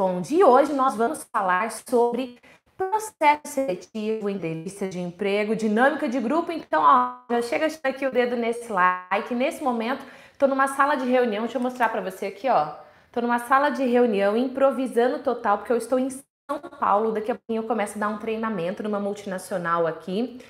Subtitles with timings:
[0.00, 0.34] Responde.
[0.34, 2.38] E hoje nós vamos falar sobre
[2.74, 6.50] processo seletivo, entrevista de emprego, dinâmica de grupo.
[6.50, 9.34] Então, ó, já chega aqui o dedo nesse like.
[9.34, 10.02] Nesse momento,
[10.32, 11.42] estou numa sala de reunião.
[11.42, 12.76] Deixa eu mostrar para você aqui, ó.
[13.06, 17.12] Estou numa sala de reunião, improvisando total, porque eu estou em São Paulo.
[17.12, 20.40] Daqui a pouquinho eu começo a dar um treinamento numa multinacional aqui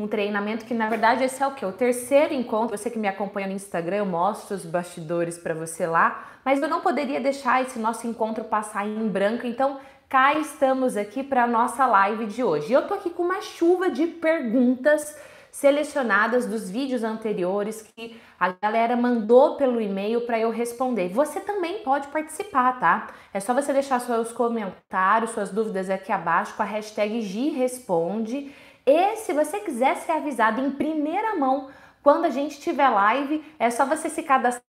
[0.00, 1.64] um treinamento que na verdade esse é o que?
[1.64, 2.76] O terceiro encontro.
[2.76, 6.68] Você que me acompanha no Instagram, eu mostro os bastidores para você lá, mas eu
[6.68, 9.78] não poderia deixar esse nosso encontro passar em branco, então
[10.08, 12.72] cá estamos aqui para nossa live de hoje.
[12.72, 15.14] Eu tô aqui com uma chuva de perguntas
[15.52, 21.10] selecionadas dos vídeos anteriores que a galera mandou pelo e-mail para eu responder.
[21.10, 23.08] Você também pode participar, tá?
[23.34, 28.50] É só você deixar seus comentários, suas dúvidas aqui abaixo com a hashtag GResponde
[28.90, 31.70] e se você quiser ser avisado em primeira mão
[32.02, 34.64] quando a gente tiver live, é só você se cadastrar.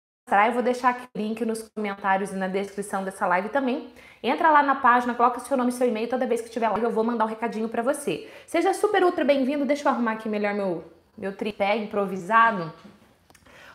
[0.46, 3.88] Eu vou deixar aqui o link nos comentários e na descrição dessa live também.
[4.23, 6.06] Entra lá na página, coloca seu nome e seu e-mail.
[6.06, 8.29] Toda vez que tiver live, eu vou mandar um recadinho para você.
[8.46, 9.65] Seja super ultra bem-vindo.
[9.65, 10.85] Deixa eu arrumar aqui melhor meu,
[11.16, 12.71] meu tripé improvisado.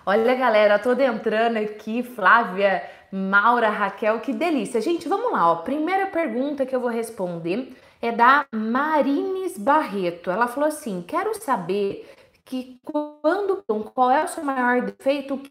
[0.06, 4.80] Olha, galera, toda entrando aqui, Flávia, Maura, Raquel, que delícia.
[4.80, 5.56] Gente, vamos lá, ó.
[5.58, 10.30] Primeira pergunta que eu vou responder é da Marines Barreto.
[10.30, 12.10] Ela falou assim: quero saber
[12.44, 15.42] que quando qual é o seu maior defeito,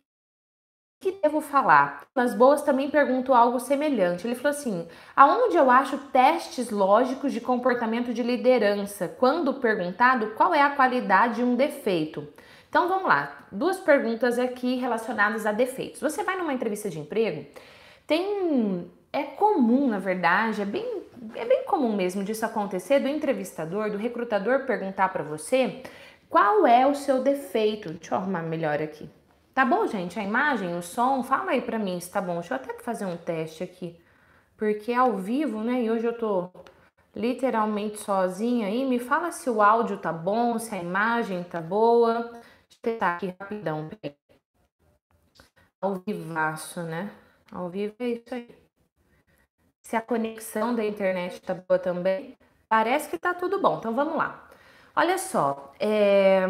[1.01, 2.07] que devo falar?
[2.15, 4.27] Nas boas também pergunto algo semelhante.
[4.27, 9.09] Ele falou assim: aonde eu acho testes lógicos de comportamento de liderança?
[9.09, 12.27] Quando perguntado qual é a qualidade de um defeito?
[12.69, 16.01] Então vamos lá, duas perguntas aqui relacionadas a defeitos.
[16.01, 17.47] Você vai numa entrevista de emprego,
[18.07, 23.91] tem é comum, na verdade, é bem, é bem comum mesmo disso acontecer, do entrevistador,
[23.91, 25.83] do recrutador perguntar para você
[26.29, 27.93] qual é o seu defeito.
[27.93, 29.09] Deixa eu arrumar melhor aqui.
[29.55, 30.19] Tá bom, gente?
[30.19, 32.35] A imagem, o som, fala aí para mim se tá bom.
[32.35, 33.97] Deixa eu até fazer um teste aqui.
[34.57, 35.83] Porque é ao vivo, né?
[35.83, 36.51] E hoje eu tô
[37.15, 38.85] literalmente sozinha aí.
[38.85, 42.23] Me fala se o áudio tá bom, se a imagem tá boa.
[42.23, 42.43] Deixa
[42.77, 43.89] eu tentar aqui rapidão.
[45.81, 47.11] Ao vivaço, né?
[47.53, 48.64] Ao vivo é isso aí
[49.85, 52.37] se a conexão da internet está boa também.
[52.69, 54.49] Parece que está tudo bom, então vamos lá.
[54.97, 56.49] Olha só, é...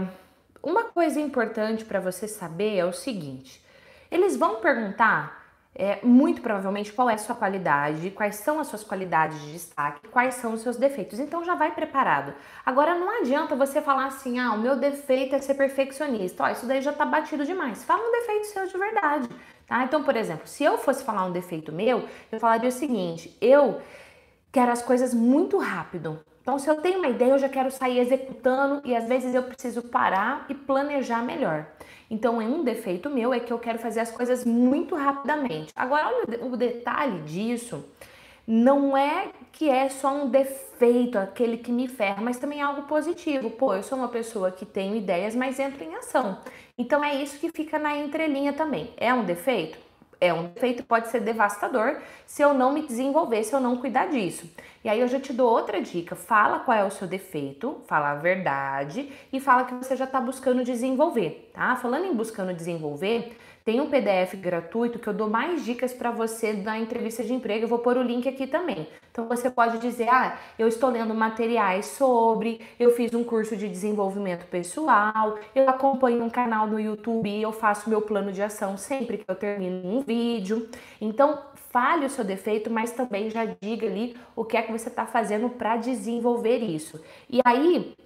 [0.62, 3.62] uma coisa importante para você saber é o seguinte:
[4.10, 5.44] eles vão perguntar
[5.74, 10.06] é, muito provavelmente qual é a sua qualidade, quais são as suas qualidades de destaque,
[10.08, 11.18] quais são os seus defeitos.
[11.18, 12.32] Então já vai preparado.
[12.64, 16.44] Agora não adianta você falar assim, ah, o meu defeito é ser perfeccionista.
[16.44, 17.82] Ó, isso daí já tá batido demais.
[17.82, 19.28] Fala um defeito seu de verdade.
[19.66, 19.84] Tá?
[19.84, 23.80] Então, por exemplo, se eu fosse falar um defeito meu, eu falaria o seguinte: eu
[24.52, 26.20] quero as coisas muito rápido.
[26.42, 29.42] Então, se eu tenho uma ideia, eu já quero sair executando e às vezes eu
[29.42, 31.66] preciso parar e planejar melhor.
[32.10, 35.72] Então, um defeito meu é que eu quero fazer as coisas muito rapidamente.
[35.74, 37.82] Agora, olha o detalhe disso.
[38.46, 42.82] Não é que é só um defeito, aquele que me ferra, mas também é algo
[42.82, 43.50] positivo.
[43.50, 46.38] Pô, eu sou uma pessoa que tenho ideias, mas entro em ação.
[46.76, 48.92] Então é isso que fica na entrelinha também.
[48.96, 49.78] É um defeito?
[50.20, 54.06] É um defeito, pode ser devastador se eu não me desenvolver, se eu não cuidar
[54.06, 54.50] disso.
[54.82, 58.10] E aí eu já te dou outra dica: fala qual é o seu defeito, fala
[58.10, 61.76] a verdade e fala que você já está buscando desenvolver, tá?
[61.76, 66.52] Falando em buscando desenvolver, tem um PDF gratuito que eu dou mais dicas para você
[66.52, 67.64] na entrevista de emprego.
[67.64, 68.86] Eu vou pôr o link aqui também.
[69.10, 73.68] Então você pode dizer: "Ah, eu estou lendo materiais sobre, eu fiz um curso de
[73.68, 78.76] desenvolvimento pessoal, eu acompanho um canal no YouTube e eu faço meu plano de ação
[78.76, 80.68] sempre que eu termino um vídeo".
[81.00, 81.38] Então,
[81.70, 85.06] fale o seu defeito, mas também já diga ali o que é que você está
[85.06, 87.00] fazendo para desenvolver isso.
[87.28, 87.96] E aí,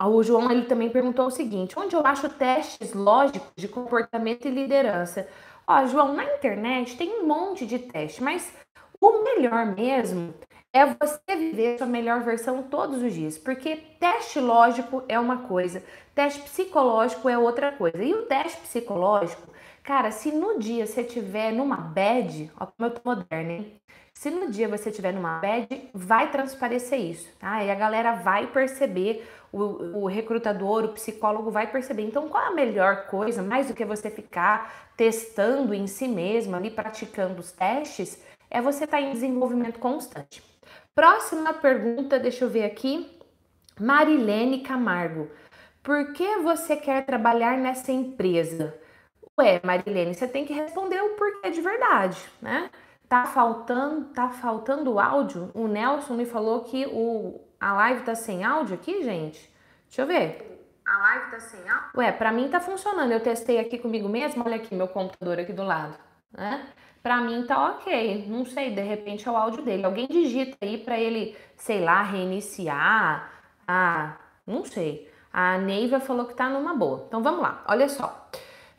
[0.00, 4.50] o João ele também perguntou o seguinte: onde eu acho testes lógicos de comportamento e
[4.50, 5.28] liderança?
[5.66, 8.52] Ó, João, na internet tem um monte de teste, mas
[9.00, 10.34] o melhor mesmo
[10.72, 15.82] é você viver sua melhor versão todos os dias, porque teste lógico é uma coisa,
[16.14, 18.02] teste psicológico é outra coisa.
[18.02, 19.48] E o teste psicológico,
[19.82, 23.80] cara, se no dia você tiver numa bad, ó como eu tô moderna, hein?
[24.14, 27.64] Se no dia você tiver numa bad, vai transparecer isso, tá?
[27.64, 32.02] E a galera vai perceber o, o recrutador, o psicólogo vai perceber.
[32.02, 36.54] Então, qual é a melhor coisa, mais do que você ficar testando em si mesmo,
[36.54, 40.42] ali praticando os testes, é você estar tá em desenvolvimento constante.
[40.94, 43.18] Próxima pergunta, deixa eu ver aqui.
[43.78, 45.30] Marilene Camargo.
[45.82, 48.78] Por que você quer trabalhar nessa empresa?
[49.38, 52.70] Ué, Marilene, você tem que responder o porquê de verdade, né?
[53.10, 55.50] Tá faltando, tá faltando áudio?
[55.52, 59.52] O Nelson me falou que o, a live tá sem áudio aqui, gente?
[59.88, 60.70] Deixa eu ver.
[60.86, 61.90] A live tá sem áudio?
[61.96, 63.10] Ué, pra mim tá funcionando.
[63.10, 64.44] Eu testei aqui comigo mesmo.
[64.46, 65.98] Olha aqui meu computador aqui do lado.
[66.30, 66.64] né?
[67.02, 68.26] Para mim tá ok.
[68.28, 69.84] Não sei, de repente é o áudio dele.
[69.84, 73.28] Alguém digita aí para ele, sei lá, reiniciar.
[73.66, 75.10] Ah, não sei.
[75.32, 77.04] A Neiva falou que tá numa boa.
[77.08, 77.64] Então vamos lá.
[77.66, 78.28] Olha só.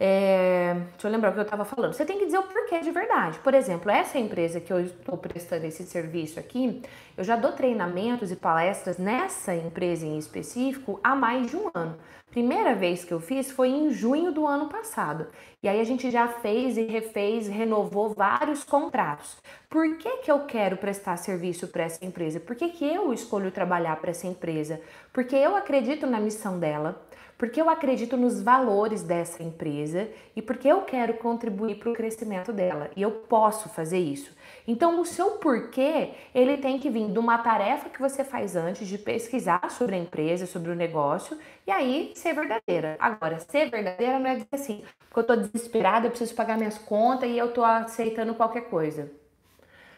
[0.03, 1.93] É, deixa eu lembrar o que eu estava falando.
[1.93, 3.37] Você tem que dizer o porquê de verdade.
[3.37, 6.81] Por exemplo, essa empresa que eu estou prestando esse serviço aqui,
[7.15, 11.95] eu já dou treinamentos e palestras nessa empresa em específico há mais de um ano.
[12.31, 15.27] Primeira vez que eu fiz foi em junho do ano passado.
[15.61, 19.37] E aí a gente já fez e refez, renovou vários contratos.
[19.69, 22.39] Por que, que eu quero prestar serviço para essa empresa?
[22.39, 24.81] Por que, que eu escolho trabalhar para essa empresa?
[25.13, 26.99] Porque eu acredito na missão dela
[27.41, 32.53] porque eu acredito nos valores dessa empresa e porque eu quero contribuir para o crescimento
[32.53, 34.31] dela e eu posso fazer isso.
[34.67, 38.87] Então, o seu porquê, ele tem que vir de uma tarefa que você faz antes
[38.87, 41.35] de pesquisar sobre a empresa, sobre o negócio
[41.65, 42.95] e aí ser verdadeira.
[42.99, 46.77] Agora, ser verdadeira não é dizer assim, porque eu estou desesperada, eu preciso pagar minhas
[46.77, 49.11] contas e eu estou aceitando qualquer coisa.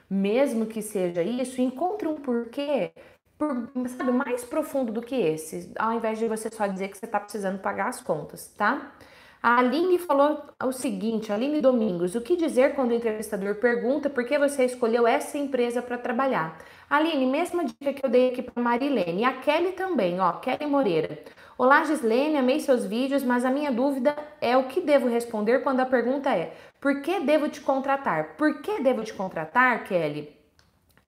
[0.10, 2.92] Mesmo que seja isso, encontre um porquê
[3.44, 7.06] por, sabe, mais profundo do que esse, ao invés de você só dizer que você
[7.06, 8.94] está precisando pagar as contas, tá?
[9.42, 14.24] A Aline falou o seguinte, Aline Domingos, o que dizer quando o entrevistador pergunta por
[14.24, 16.58] que você escolheu essa empresa para trabalhar?
[16.90, 20.66] Aline, mesma dica que eu dei aqui para Marilene, e a Kelly também, ó, Kelly
[20.66, 21.20] Moreira.
[21.58, 25.82] Olá, Gislene, amei seus vídeos, mas a minha dúvida é o que devo responder quando
[25.82, 28.36] a pergunta é: por que devo te contratar?
[28.38, 30.36] Por que devo te contratar, Kelly?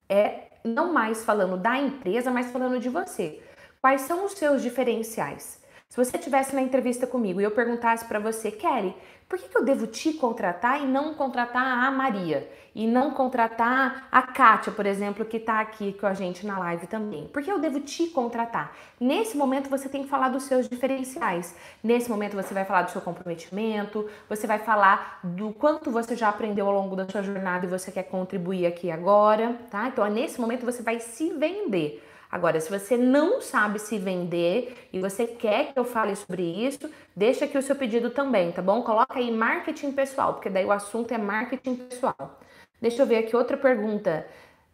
[0.10, 3.42] É não mais falando da empresa, mas falando de você.
[3.80, 5.60] Quais são os seus diferenciais?
[5.90, 8.94] Se você estivesse na entrevista comigo e eu perguntasse para você, Kelly,
[9.30, 12.48] por que, que, eu devo te contratar e não contratar a Maria?
[12.76, 16.86] E não contratar a Kátia, por exemplo, que está aqui com a gente na live
[16.86, 17.28] também?
[17.30, 18.76] Por que eu devo te contratar?
[19.00, 21.56] Nesse momento você tem que falar dos seus diferenciais.
[21.82, 26.30] Nesse momento você vai falar do seu comprometimento, você vai falar do quanto você já
[26.30, 29.88] aprendeu ao longo da sua jornada e você quer contribuir aqui agora, tá?
[29.88, 32.04] Então, nesse momento você vai se vender.
[32.36, 36.92] Agora, se você não sabe se vender e você quer que eu fale sobre isso,
[37.16, 38.84] deixa aqui o seu pedido também, tá bom?
[38.84, 42.38] Coloca aí marketing pessoal, porque daí o assunto é marketing pessoal.
[42.82, 44.28] Deixa eu ver aqui outra pergunta.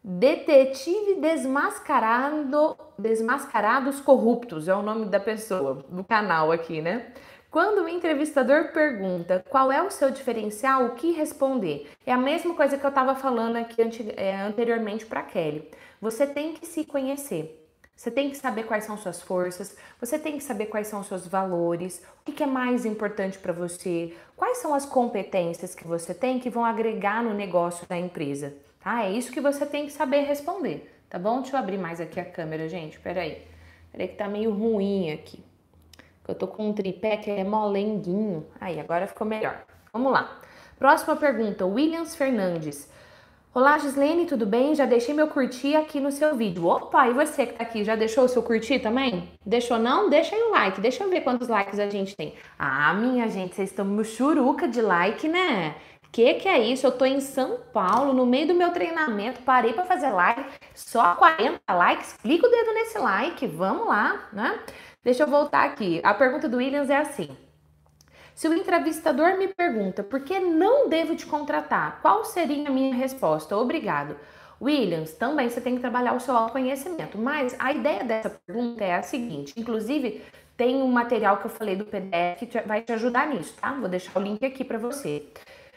[0.04, 7.14] Detetive desmascarado, desmascarados corruptos é o nome da pessoa do canal aqui, né?
[7.52, 11.92] Quando o entrevistador pergunta qual é o seu diferencial, o que responder?
[12.06, 13.76] É a mesma coisa que eu estava falando aqui
[14.16, 15.70] é, anteriormente para Kelly.
[16.00, 17.58] Você tem que se conhecer.
[17.94, 21.28] Você tem que saber quais são suas forças, você tem que saber quais são seus
[21.28, 26.40] valores, o que é mais importante para você, quais são as competências que você tem
[26.40, 29.04] que vão agregar no negócio da empresa, tá?
[29.04, 31.42] É isso que você tem que saber responder, tá bom?
[31.42, 33.42] Deixa eu abrir mais aqui a câmera, gente, peraí.
[33.92, 35.51] Peraí que tá meio ruim aqui.
[36.28, 38.46] Eu tô com um tripé que é molenguinho.
[38.60, 39.64] Aí, agora ficou melhor.
[39.92, 40.40] Vamos lá.
[40.78, 42.90] Próxima pergunta, Williams Fernandes.
[43.54, 44.74] Olá, Gislene, tudo bem?
[44.74, 46.66] Já deixei meu curtir aqui no seu vídeo.
[46.66, 49.30] Opa, e você que tá aqui, já deixou o seu curtir também?
[49.46, 50.10] Deixou não?
[50.10, 52.34] Deixa aí o like, deixa eu ver quantos likes a gente tem.
[52.58, 55.76] Ah, minha gente, vocês estão no churuca de like, né?
[56.12, 56.86] Que que é isso?
[56.86, 60.44] Eu tô em São Paulo, no meio do meu treinamento, parei para fazer live,
[60.76, 62.14] só 40 likes.
[62.22, 64.60] Clica o dedo nesse like, vamos lá, né?
[65.02, 66.02] Deixa eu voltar aqui.
[66.04, 67.30] A pergunta do Williams é assim:
[68.36, 72.94] se o entrevistador me pergunta por que não devo te contratar, qual seria a minha
[72.94, 73.56] resposta?
[73.58, 74.18] Obrigado.
[74.62, 78.96] Williams, também você tem que trabalhar o seu autoconhecimento, mas a ideia dessa pergunta é
[78.96, 80.22] a seguinte: inclusive,
[80.58, 83.72] tem um material que eu falei do PDF que vai te ajudar nisso, tá?
[83.74, 85.26] Vou deixar o link aqui para você.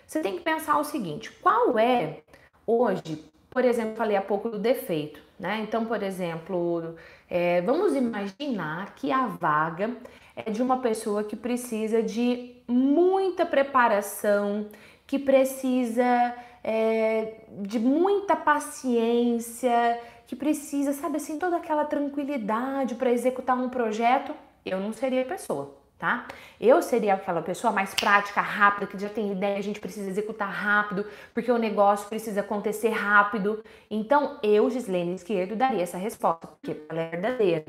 [0.07, 2.21] Você tem que pensar o seguinte: qual é
[2.67, 5.61] hoje, por exemplo, falei há pouco do defeito, né?
[5.63, 6.95] Então, por exemplo,
[7.29, 9.97] é, vamos imaginar que a vaga
[10.37, 14.67] é de uma pessoa que precisa de muita preparação,
[15.07, 23.57] que precisa é, de muita paciência, que precisa, sabe assim, toda aquela tranquilidade para executar
[23.57, 24.35] um projeto.
[24.65, 26.27] Eu não seria a pessoa tá?
[26.61, 30.51] Eu seria aquela pessoa mais prática, rápida, que já tem ideia, a gente precisa executar
[30.51, 33.65] rápido, porque o negócio precisa acontecer rápido.
[33.91, 37.65] Então, eu, Gislene Esquerdo, daria essa resposta, porque ela é verdadeira.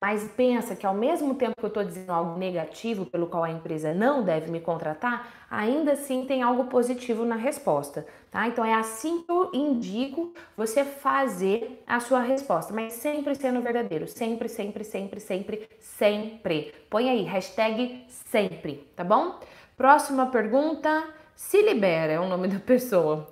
[0.00, 3.50] Mas pensa que ao mesmo tempo que eu estou dizendo algo negativo pelo qual a
[3.50, 8.48] empresa não deve me contratar, ainda assim tem algo positivo na resposta, tá?
[8.48, 14.08] Então é assim que eu indico você fazer a sua resposta, mas sempre sendo verdadeiro,
[14.08, 16.74] sempre, sempre, sempre, sempre, sempre.
[16.90, 19.38] Põe aí, hashtag sempre, tá bom?
[19.76, 21.04] Próxima pergunta,
[21.36, 23.28] se libera é o nome da pessoa.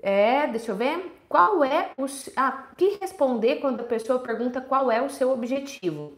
[0.00, 1.12] É, deixa eu ver.
[1.28, 2.06] Qual é o.
[2.36, 6.12] Ah, que responder quando a pessoa pergunta qual é o seu objetivo?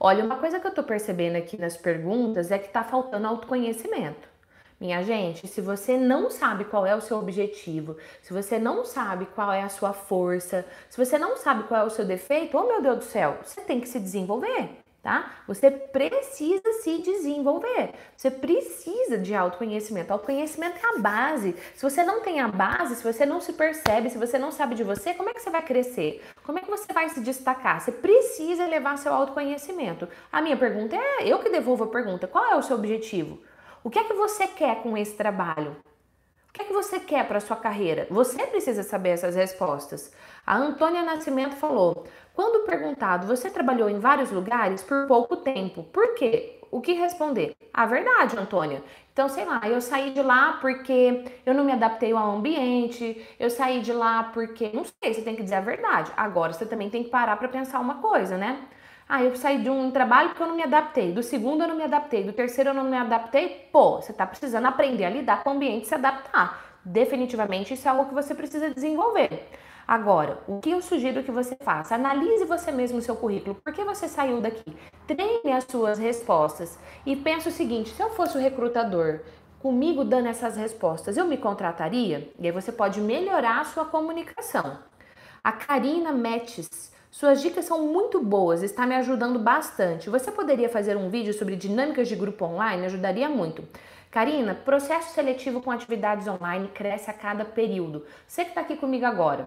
[0.00, 4.31] Olha, uma coisa que eu tô percebendo aqui nas perguntas é que tá faltando autoconhecimento.
[4.82, 9.26] Minha gente, se você não sabe qual é o seu objetivo, se você não sabe
[9.26, 12.66] qual é a sua força, se você não sabe qual é o seu defeito, oh
[12.66, 15.32] meu Deus do céu, você tem que se desenvolver tá?
[15.48, 17.92] Você precisa se desenvolver.
[18.16, 20.12] Você precisa de autoconhecimento.
[20.12, 21.56] Autoconhecimento é a base.
[21.74, 24.76] Se você não tem a base, se você não se percebe, se você não sabe
[24.76, 26.22] de você, como é que você vai crescer?
[26.44, 27.80] Como é que você vai se destacar?
[27.80, 30.08] Você precisa elevar seu autoconhecimento.
[30.30, 32.28] A minha pergunta é, eu que devolvo a pergunta.
[32.28, 33.40] Qual é o seu objetivo?
[33.84, 35.76] O que é que você quer com esse trabalho?
[36.48, 38.06] O que é que você quer para sua carreira?
[38.10, 40.12] Você precisa saber essas respostas.
[40.46, 45.82] A Antônia Nascimento falou: quando perguntado, você trabalhou em vários lugares por pouco tempo.
[45.84, 46.60] Por quê?
[46.70, 47.56] O que responder?
[47.74, 48.84] A verdade, Antônia.
[49.12, 53.50] Então, sei lá, eu saí de lá porque eu não me adaptei ao ambiente, eu
[53.50, 56.12] saí de lá porque, não sei, você tem que dizer a verdade.
[56.16, 58.64] Agora, você também tem que parar para pensar uma coisa, né?
[59.14, 61.12] Ah, eu saí de um trabalho porque eu não me adaptei.
[61.12, 62.24] Do segundo eu não me adaptei.
[62.24, 63.68] Do terceiro eu não me adaptei.
[63.70, 66.78] Pô, você está precisando aprender a lidar com o ambiente e se adaptar.
[66.82, 69.50] Definitivamente isso é algo que você precisa desenvolver.
[69.86, 71.94] Agora, o que eu sugiro que você faça?
[71.94, 73.54] Analise você mesmo o seu currículo.
[73.54, 74.74] Por que você saiu daqui?
[75.06, 79.20] Treine as suas respostas e pense o seguinte: se eu fosse o recrutador,
[79.60, 82.32] comigo dando essas respostas, eu me contrataria?
[82.38, 84.78] E aí você pode melhorar a sua comunicação.
[85.44, 90.08] A Karina Metes suas dicas são muito boas, está me ajudando bastante.
[90.08, 92.86] Você poderia fazer um vídeo sobre dinâmicas de grupo online?
[92.86, 93.62] Ajudaria muito.
[94.10, 98.06] Karina, processo seletivo com atividades online cresce a cada período.
[98.26, 99.46] Você que está aqui comigo agora,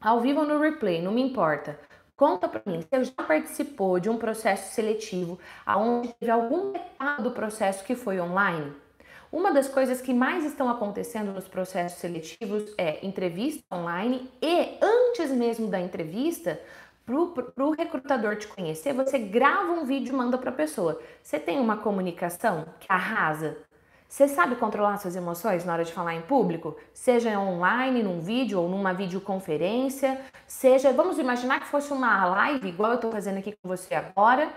[0.00, 1.78] ao vivo ou no replay, não me importa.
[2.16, 7.30] Conta para mim, você já participou de um processo seletivo aonde teve algum etapa do
[7.30, 8.72] processo que foi online?
[9.30, 15.30] Uma das coisas que mais estão acontecendo nos processos seletivos é entrevista online e antes
[15.30, 16.58] mesmo da entrevista,
[17.08, 21.00] para o recrutador te conhecer, você grava um vídeo e manda para a pessoa.
[21.22, 23.56] Você tem uma comunicação que arrasa?
[24.06, 26.76] Você sabe controlar suas emoções na hora de falar em público?
[26.94, 32.92] Seja online, num vídeo ou numa videoconferência, seja, vamos imaginar que fosse uma live, igual
[32.92, 34.50] eu estou fazendo aqui com você agora.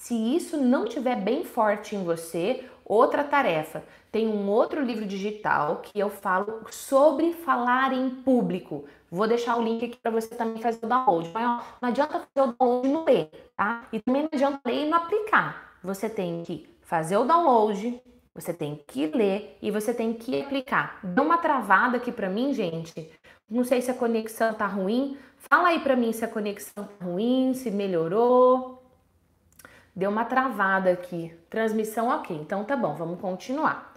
[0.00, 3.84] Se isso não tiver bem forte em você, outra tarefa.
[4.10, 8.86] Tem um outro livro digital que eu falo sobre falar em público.
[9.10, 11.30] Vou deixar o link aqui para você também fazer o download.
[11.34, 13.84] Mas, ó, não adianta fazer o download e não ler, tá?
[13.92, 15.74] E também não adianta ler e não aplicar.
[15.84, 18.02] Você tem que fazer o download,
[18.34, 20.98] você tem que ler e você tem que aplicar.
[21.04, 23.12] Dá uma travada aqui para mim, gente.
[23.50, 25.18] Não sei se a conexão tá ruim.
[25.36, 28.79] Fala aí para mim se a conexão tá ruim, se melhorou.
[30.00, 31.30] Deu uma travada aqui.
[31.50, 32.34] Transmissão ok.
[32.34, 33.92] Então tá bom, vamos continuar.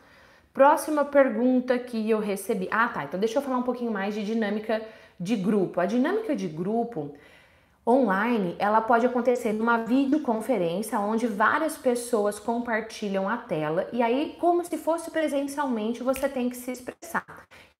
[0.53, 2.67] Próxima pergunta que eu recebi.
[2.69, 3.05] Ah, tá.
[3.05, 4.81] Então deixa eu falar um pouquinho mais de dinâmica
[5.17, 5.79] de grupo.
[5.79, 7.15] A dinâmica de grupo
[7.85, 14.63] online, ela pode acontecer numa videoconferência onde várias pessoas compartilham a tela e aí como
[14.63, 17.25] se fosse presencialmente, você tem que se expressar.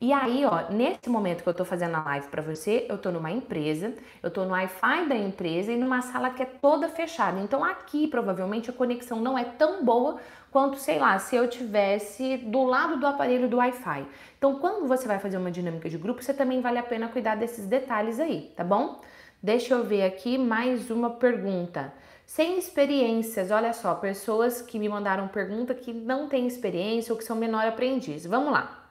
[0.02, 3.10] E aí, ó, nesse momento que eu tô fazendo a live para você, eu tô
[3.10, 7.40] numa empresa, eu tô no Wi-Fi da empresa e numa sala que é toda fechada.
[7.40, 10.20] Então aqui provavelmente a conexão não é tão boa
[10.52, 14.06] quanto, sei lá, se eu tivesse do lado do aparelho do Wi-Fi.
[14.38, 17.36] Então, quando você vai fazer uma dinâmica de grupo, você também vale a pena cuidar
[17.36, 19.02] desses detalhes aí, tá bom?
[19.44, 21.94] Deixa eu ver aqui mais uma pergunta.
[22.26, 27.26] Sem experiências, olha só, pessoas que me mandaram pergunta que não têm experiência ou que
[27.26, 28.26] são menor aprendiz.
[28.26, 28.88] Vamos lá.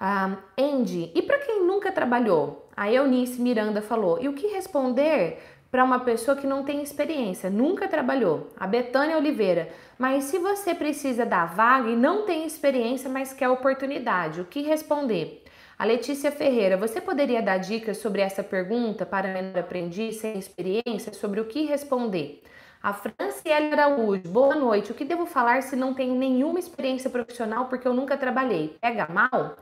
[0.00, 2.68] Ah, Andy, e para quem nunca trabalhou?
[2.76, 5.38] A Eunice Miranda falou, e o que responder
[5.70, 8.50] para uma pessoa que não tem experiência, nunca trabalhou?
[8.58, 13.48] A Betânia Oliveira, mas se você precisa da vaga e não tem experiência, mas quer
[13.48, 15.43] oportunidade, o que responder?
[15.76, 21.12] A Letícia Ferreira, você poderia dar dicas sobre essa pergunta para menor aprendiz sem experiência,
[21.12, 22.42] sobre o que responder?
[22.80, 24.92] A Franciele Araújo, boa noite.
[24.92, 28.76] O que devo falar se não tenho nenhuma experiência profissional porque eu nunca trabalhei?
[28.80, 29.56] Pega mal?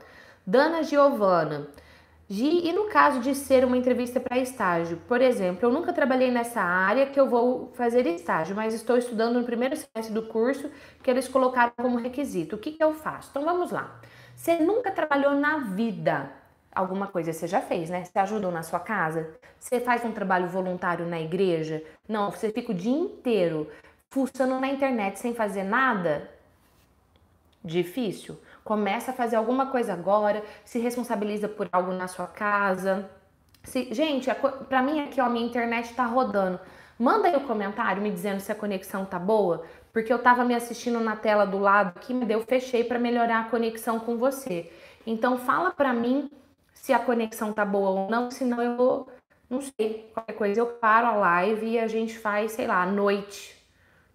[0.46, 1.68] Dana Giovana.
[2.28, 6.30] Gi, e no caso de ser uma entrevista para estágio, por exemplo, eu nunca trabalhei
[6.30, 10.70] nessa área que eu vou fazer estágio, mas estou estudando no primeiro semestre do curso
[11.02, 12.56] que eles colocaram como requisito.
[12.56, 13.28] O que, que eu faço?
[13.30, 13.98] Então vamos lá.
[14.42, 16.28] Você nunca trabalhou na vida,
[16.74, 18.02] alguma coisa você já fez, né?
[18.02, 19.30] Você ajudou na sua casa?
[19.56, 21.80] Você faz um trabalho voluntário na igreja?
[22.08, 23.70] Não, você fica o dia inteiro
[24.10, 26.28] fuçando na internet sem fazer nada?
[27.64, 28.36] Difícil.
[28.64, 33.08] Começa a fazer alguma coisa agora, se responsabiliza por algo na sua casa.
[33.62, 34.28] Se, gente,
[34.68, 36.58] para mim aqui, ó, minha internet tá rodando.
[36.98, 40.44] Manda aí o um comentário me dizendo se a conexão tá boa, porque eu tava
[40.44, 44.16] me assistindo na tela do lado aqui, mas eu fechei para melhorar a conexão com
[44.18, 44.70] você.
[45.06, 46.30] Então fala para mim
[46.74, 49.08] se a conexão tá boa ou não, senão eu vou,
[49.48, 52.86] não sei, qualquer coisa eu paro a live e a gente faz, sei lá, à
[52.86, 53.60] noite.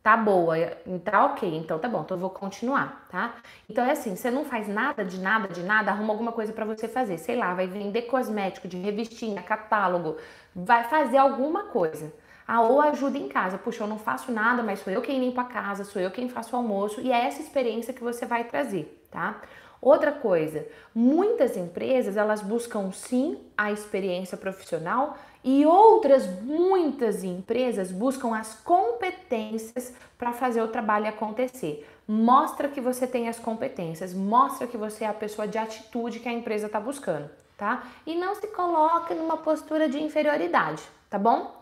[0.03, 0.55] tá boa,
[1.03, 3.36] tá ok, então tá bom, então eu vou continuar, tá?
[3.69, 6.65] Então é assim, você não faz nada de nada de nada, arruma alguma coisa para
[6.65, 10.17] você fazer, sei lá, vai vender cosmético de revistinha, catálogo,
[10.55, 12.13] vai fazer alguma coisa.
[12.48, 13.58] Ah, ou ajuda em casa.
[13.58, 16.30] Puxa, eu não faço nada, mas sou eu quem limpo a casa, sou eu quem
[16.30, 19.42] faço o almoço, e é essa experiência que você vai trazer, tá?
[19.82, 28.36] Outra coisa, muitas empresas elas buscam sim a experiência profissional e outras muitas empresas buscam
[28.36, 31.88] as competências para fazer o trabalho acontecer.
[32.08, 36.30] Mostra que você tem as competências, mostra que você é a pessoa de atitude que
[36.30, 37.84] a empresa está buscando, tá?
[38.06, 41.57] E não se coloque numa postura de inferioridade, tá bom?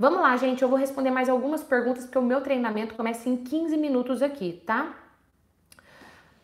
[0.00, 3.36] Vamos lá, gente, eu vou responder mais algumas perguntas porque o meu treinamento começa em
[3.36, 4.94] 15 minutos aqui, tá?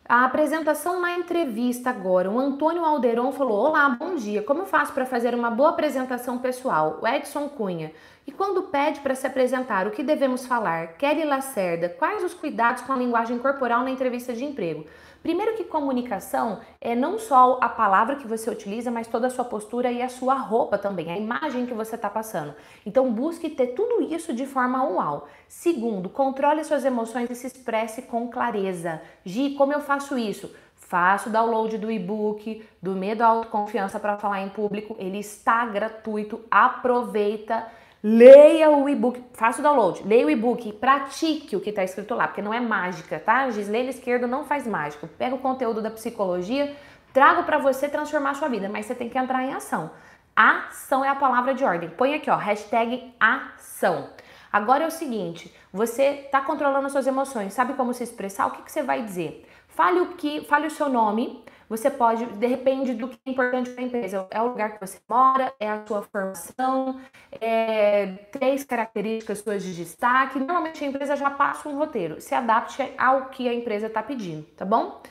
[0.07, 2.29] A apresentação na entrevista agora.
[2.29, 4.43] O Antônio Alderon falou: Olá, bom dia.
[4.43, 6.99] Como faço para fazer uma boa apresentação pessoal?
[7.01, 7.91] O Edson Cunha.
[8.27, 10.89] E quando pede para se apresentar, o que devemos falar?
[10.93, 11.89] Kelly Lacerda.
[11.89, 14.85] Quais os cuidados com a linguagem corporal na entrevista de emprego?
[15.27, 19.43] Primeiro que comunicação é não só a palavra que você utiliza, mas toda a sua
[19.43, 22.55] postura e a sua roupa também, a imagem que você está passando.
[22.85, 25.27] Então busque ter tudo isso de forma uau.
[25.49, 29.01] Segundo, controle suas emoções e se expresse com clareza.
[29.25, 30.49] Gi, como eu faço isso?
[30.77, 34.95] Faça o download do e-book do Medo à Autoconfiança para falar em público.
[34.97, 36.39] Ele está gratuito.
[36.49, 37.67] Aproveita
[38.03, 42.27] Leia o e-book, faça o download, leia o e-book, pratique o que está escrito lá,
[42.27, 43.49] porque não é mágica, tá?
[43.49, 45.09] Gislene Esquerdo não faz mágica.
[45.17, 46.75] Pega o conteúdo da psicologia,
[47.11, 49.89] trago para você transformar a sua vida, mas você tem que entrar em ação.
[50.35, 51.89] Ação é a palavra de ordem.
[51.89, 54.09] Põe aqui, ó, hashtag ação.
[54.53, 58.45] Agora é o seguinte, você está controlando as suas emoções, sabe como se expressar?
[58.45, 59.47] O que, que você vai dizer?
[59.67, 63.83] Fale o que, fale o seu nome, você pode, depende do que é importante para
[63.83, 64.27] a empresa.
[64.31, 66.99] É o lugar que você mora, é a sua formação,
[67.41, 70.39] é três características suas de destaque.
[70.39, 72.21] Normalmente a empresa já passa um roteiro.
[72.21, 75.01] Se adapte ao que a empresa está pedindo, tá bom?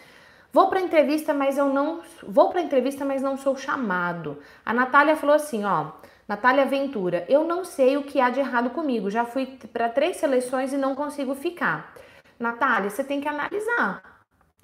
[0.51, 4.39] Vou para entrevista, mas eu não vou para entrevista, mas não sou chamado.
[4.65, 5.93] A Natália falou assim, ó,
[6.27, 9.11] Natália Ventura, eu não sei o que há de errado comigo.
[9.11, 11.95] Já fui para três seleções e não consigo ficar.
[12.39, 14.16] Natália, você tem que analisar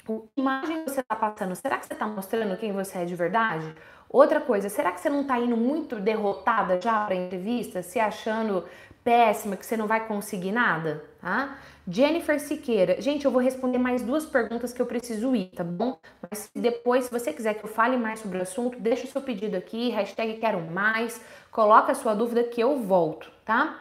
[0.05, 1.55] que imagem você está passando?
[1.55, 3.75] Será que você está mostrando quem você é de verdade?
[4.09, 7.99] Outra coisa, será que você não está indo muito derrotada já para a entrevista, se
[7.99, 8.65] achando
[9.03, 11.05] péssima, que você não vai conseguir nada?
[11.21, 11.57] Tá?
[11.89, 15.99] Jennifer Siqueira, gente, eu vou responder mais duas perguntas que eu preciso ir, tá bom?
[16.31, 19.21] Mas depois, se você quiser que eu fale mais sobre o assunto, deixa o seu
[19.21, 23.79] pedido aqui, hashtag quero mais, coloca a sua dúvida que eu volto, tá?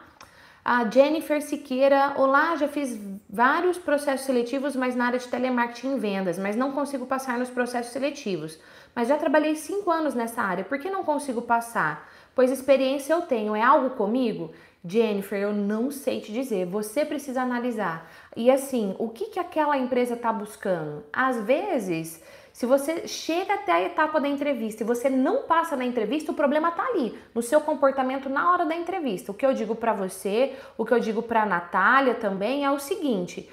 [0.64, 2.96] A Jennifer Siqueira, olá, já fiz
[3.28, 7.50] vários processos seletivos, mas na área de telemarketing e vendas, mas não consigo passar nos
[7.50, 8.60] processos seletivos.
[8.94, 12.08] Mas já trabalhei cinco anos nessa área, por que não consigo passar?
[12.32, 14.52] Pois experiência eu tenho, é algo comigo?
[14.84, 18.08] Jennifer, eu não sei te dizer, você precisa analisar.
[18.36, 21.02] E assim, o que, que aquela empresa está buscando?
[21.12, 22.22] Às vezes
[22.62, 26.34] se você chega até a etapa da entrevista e você não passa na entrevista, o
[26.36, 29.32] problema está ali, no seu comportamento na hora da entrevista.
[29.32, 32.70] O que eu digo para você, o que eu digo para a Natália também é
[32.70, 33.50] o seguinte: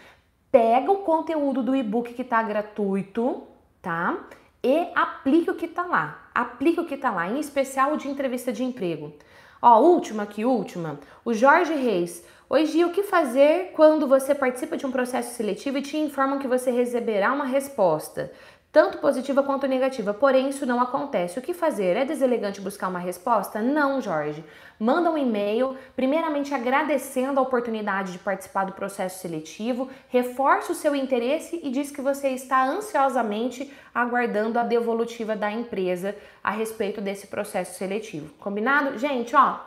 [0.52, 3.48] pega o conteúdo do e-book que está gratuito,
[3.82, 4.15] tá?
[4.63, 6.30] E aplique o que está lá.
[6.32, 9.12] Aplique o que está lá, em especial o de entrevista de emprego.
[9.60, 11.00] Ó, última aqui, última.
[11.26, 12.24] O Jorge Reis.
[12.48, 16.39] Oi, Gi, o que fazer quando você participa de um processo seletivo e te informam
[16.39, 18.32] que você receberá uma resposta?
[18.71, 20.13] Tanto positiva quanto negativa.
[20.13, 21.39] Porém, isso não acontece.
[21.39, 21.97] O que fazer?
[21.97, 23.62] É deselegante buscar uma resposta?
[23.62, 24.43] Não, Jorge.
[24.79, 30.95] Manda um e-mail, primeiramente agradecendo a oportunidade de participar do processo seletivo, reforce o seu
[30.95, 37.27] interesse e diz que você está ansiosamente aguardando a devolutiva da empresa a respeito desse
[37.27, 38.34] processo seletivo.
[38.39, 38.97] Combinado?
[38.97, 39.60] Gente, ó,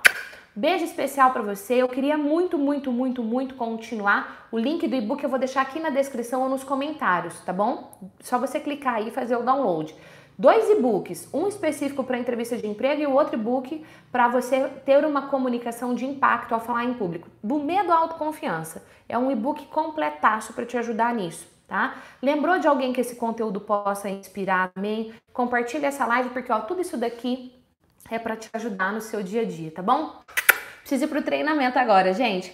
[0.55, 1.77] Beijo especial para você.
[1.77, 4.49] Eu queria muito, muito, muito, muito continuar.
[4.53, 7.99] O link do e-book eu vou deixar aqui na descrição ou nos comentários, tá bom?
[8.21, 9.95] Só você clicar aí e fazer o download.
[10.39, 15.03] Dois e-books, um específico para entrevista de emprego e o outro e-book para você ter
[15.07, 17.29] uma comunicação de impacto ao falar em público.
[17.43, 18.85] Do medo à autoconfiança.
[19.09, 21.51] É um e-book completaço para te ajudar nisso.
[21.67, 21.95] Tá?
[22.21, 25.15] Lembrou de alguém que esse conteúdo possa inspirar também?
[25.33, 27.55] Compartilhe essa live porque ó, tudo isso daqui
[28.11, 30.21] é para te ajudar no seu dia a dia, tá bom?
[30.83, 32.53] Preciso ir pro treinamento agora, gente.